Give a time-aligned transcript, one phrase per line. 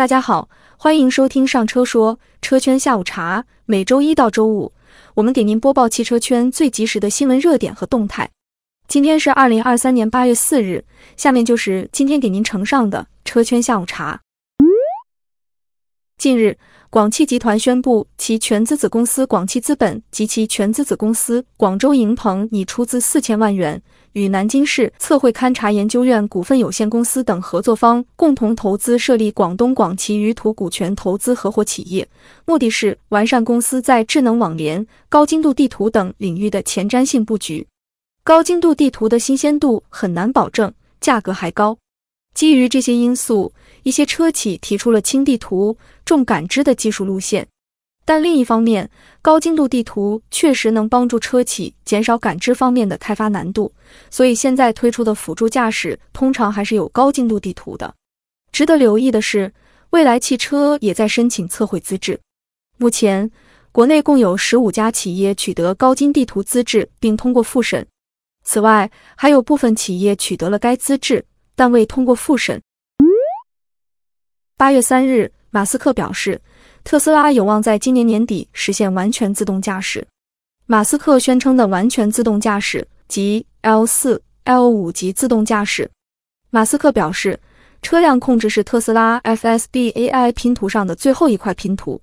[0.00, 0.48] 大家好，
[0.78, 3.44] 欢迎收听上车说车圈下午茶。
[3.66, 4.72] 每周一到周五，
[5.12, 8.30] 我们给您播报汽车圈最及时的新闻热点和动态。
[8.88, 10.86] 今天是二零二三年八月四日，
[11.18, 14.22] 下面就是今天给您呈上的车圈下午茶。
[16.20, 16.54] 近日。
[16.90, 23.80] 广汽集团宣布，其全资子公司广汽资本及其全资子公司广州盈鹏拟出资四千万元，
[24.12, 32.06] 与南京市测绘勘察研究院股份有限公司等合作方共同投资设立广东广汽余途股权投资合伙企业，
[32.44, 37.66] 目的是完善公司在智能网联、高精度地图等领域的前瞻性布局。
[38.22, 41.78] 高精度地图的新鲜度很难保证，价格还高。
[42.34, 43.52] 基于这些因素，
[43.82, 47.46] 一些车企提出了轻地图、重感知的技术路线。
[48.04, 48.90] 但另一方面，
[49.22, 53.72] 高精度地图确实能帮助车企减少感知方面的开发难度，
[54.10, 57.94] 所以现在推出的辅助驾驶通常还是有高精度地图的。
[58.50, 59.52] 值得留意的是，
[59.90, 62.18] 蔚来汽车也在申请测绘资质。
[62.78, 63.30] 目前，
[63.70, 67.86] 国内共有十五家企业取得高精地图资质并通过复审，
[68.42, 71.24] 此外，还有部分企业取得了该资质。
[71.54, 72.60] 但未通过复审。
[74.56, 76.40] 八月三日，马斯克表示，
[76.84, 80.06] 特斯拉有望在今年年底实现完全自动驾驶。
[80.66, 85.90] 马斯克宣称的完全自动驾驶即 L 四、L 五级自动驾驶。
[86.50, 87.40] 马斯克表示，
[87.82, 92.00] 车辆控制是特斯拉 FSD AI 拼图上的最后一块拼图。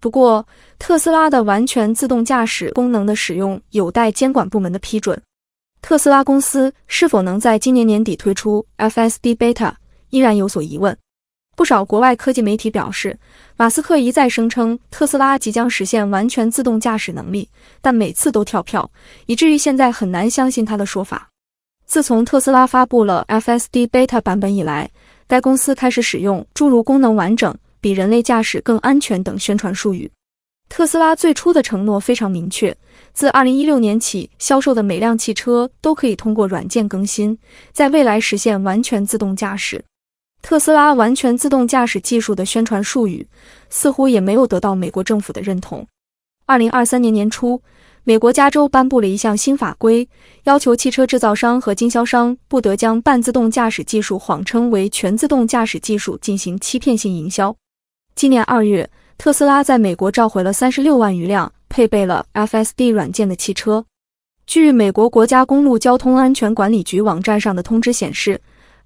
[0.00, 0.44] 不过，
[0.80, 5.20] 特斯拉的完全自动驾驶功能的使用有待监管部门的批准。
[5.82, 9.72] 特斯拉公司是否能在今年年底推出 FSD Beta，
[10.10, 10.96] 依然有所疑问。
[11.56, 13.18] 不少国外科技媒体表示，
[13.56, 17.48] 马斯克一再声称特斯拉即将实现完全自动驾驶能力，
[17.80, 18.88] 但每次都跳票，
[19.26, 21.28] 以至于现在很难相信他的说法。
[21.84, 24.88] 自从特斯拉发布了 FSD Beta 版本以来，
[25.26, 30.10] 该公司开始使用诸如“功能完整”“比人类驾驶更安全”等宣传术语。
[30.68, 32.74] 特斯拉最初的承诺非常明确。
[33.12, 37.38] 自二零一六年起，销售的每辆汽车都可以通过软件更新，
[37.72, 39.84] 在未来实现完全自动驾驶。
[40.40, 43.28] 特斯拉完全自动驾驶技术的宣传术语，
[43.70, 45.86] 似乎也没有得到美国政府的认同。
[46.46, 47.62] 二零二三年年初，
[48.02, 50.08] 美国加州颁布了一项新法规，
[50.44, 57.54] 要求汽车制造商和经销商不得将半自动驾驶技术谎称为全自动驾驶技术进行欺骗性营销。
[58.16, 61.52] 今年二月，特斯拉在美国召回了三十六万余辆。
[61.72, 63.86] 配备了 FSD 软件的汽车。
[64.46, 68.38] 据美国国家公路交通安全管理局网站上的通知显示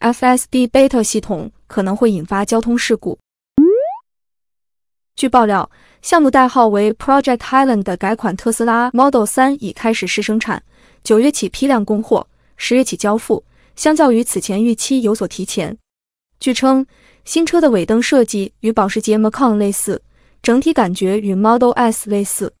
[0.00, 3.18] ，FSD Beta 系统可能会引发交通事故。
[5.14, 5.70] 据爆料，
[6.00, 10.62] 项目代号为 Project Highland 的改款特斯拉 Model 3已开始试生产，
[11.04, 12.26] 九月起批量供货，
[12.56, 13.44] 十月起交付，
[13.76, 15.76] 相较于此前预期有所提前。
[16.38, 16.86] 据称，
[17.26, 20.00] 新车的尾灯设计与保时捷 Macan 类似，
[20.40, 22.54] 整体感觉与 Model S 类似。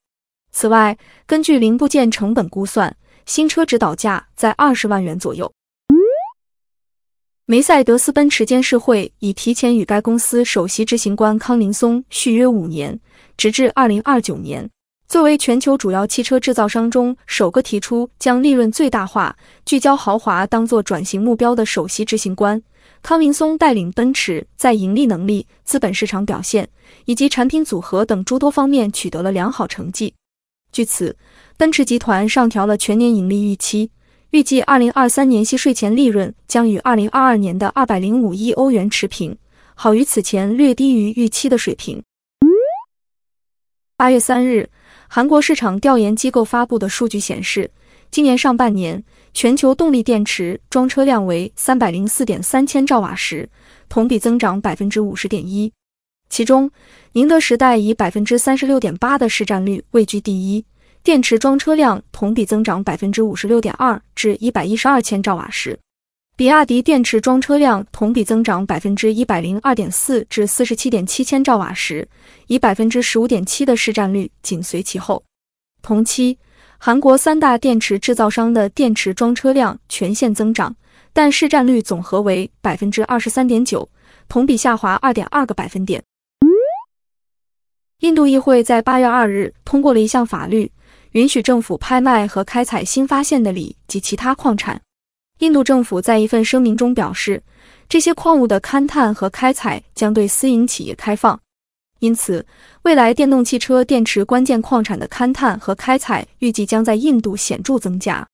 [0.52, 2.96] 此外，根据零部件成本估算，
[3.26, 5.52] 新车指导价在二十万元左右。
[7.46, 13.00] 梅赛德斯奔驰监事会已提前与该公司首席执行官康林松续约五年，
[13.36, 14.70] 直至二零二九年。
[15.08, 19.36] 作为全球主要汽车制造商中首个提出将利润最大化、
[19.66, 22.62] 聚焦豪华当做转型目标的首席执行官，
[23.02, 26.68] 康林松带领奔驰在盈利能力、资本市场表现
[27.06, 30.14] 以及产品组合等诸多方面取得了良好成绩。
[30.72, 31.16] 据此，
[31.56, 33.90] 奔驰集团上调了全年盈利预期，
[34.30, 39.36] 预计二零二三年息税前利润将与二零二二年的二百零五亿欧元持平，
[39.74, 42.02] 好于此前略低于预期的水平。
[43.96, 44.70] 八月三日，
[45.08, 47.70] 韩国市场调研机构发布的数据显示，
[48.10, 49.04] 今年上半年
[49.34, 53.50] 全球动力电池装车量为三百零四点三千兆瓦时，
[53.88, 55.70] 同比增长百分之五十点一。
[56.30, 56.70] 其中，
[57.12, 60.64] 宁德时代以百分之三十六点八的市占率位居第一，
[61.02, 65.78] 电池装车量同比增长百分之五十六点二至一百一十二千兆瓦时。
[66.36, 72.08] 比亚迪电池装车量同比增长百分之一百零二点四至四十七点七千兆瓦时，
[72.46, 75.22] 以百分之十五点七的市占率紧随其后。
[75.82, 76.38] 同期，
[76.78, 80.74] 韩国三大电池制造商的电池装车量全线增长，
[81.12, 83.86] 但市占率总和为百分之二十三点九，
[84.28, 86.02] 同比下滑二点二个百分点。
[88.00, 90.70] 印度议会在八月二日通过了一项法律，
[91.12, 94.80] 允许政府拍卖和开采新发现的锂及其他矿产。
[95.40, 97.42] 印度政府在一份声明中表示，
[97.90, 101.38] 这些矿物的勘探和开采将对私营企业开放，
[101.98, 102.46] 因此，
[102.82, 108.26] 未来电动汽车电池关键矿产的勘探和开采预计将在印度显著增加。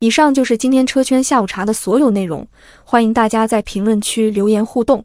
[0.00, 2.46] 以上就是今天车圈下午茶的所有内容，
[2.84, 5.04] 欢迎大家在评论区留言互动。